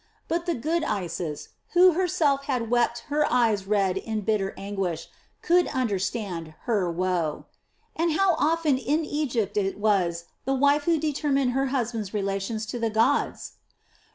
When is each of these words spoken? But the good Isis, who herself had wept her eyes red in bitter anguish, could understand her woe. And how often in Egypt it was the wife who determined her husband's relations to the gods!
But 0.27 0.47
the 0.47 0.55
good 0.55 0.83
Isis, 0.83 1.49
who 1.73 1.91
herself 1.91 2.45
had 2.45 2.71
wept 2.71 3.03
her 3.09 3.31
eyes 3.31 3.67
red 3.67 3.97
in 3.97 4.21
bitter 4.21 4.55
anguish, 4.57 5.07
could 5.43 5.67
understand 5.67 6.55
her 6.63 6.91
woe. 6.91 7.45
And 7.95 8.13
how 8.13 8.33
often 8.39 8.79
in 8.79 9.05
Egypt 9.05 9.57
it 9.57 9.77
was 9.77 10.25
the 10.43 10.55
wife 10.55 10.85
who 10.85 10.97
determined 10.97 11.51
her 11.51 11.67
husband's 11.67 12.15
relations 12.15 12.65
to 12.73 12.79
the 12.79 12.89
gods! 12.89 13.57